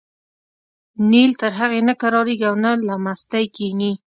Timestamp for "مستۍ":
3.03-3.45